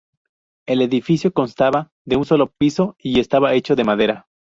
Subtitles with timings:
[0.65, 4.27] El edificio constaba de un solo piso y estaba hecho de madera.